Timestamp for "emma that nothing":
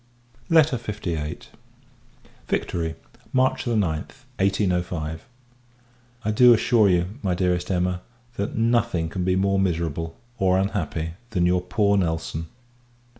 7.69-9.09